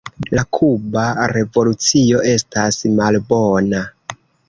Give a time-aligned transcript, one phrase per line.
[0.37, 1.03] La Kuba
[1.35, 3.87] revolucio estas malbona.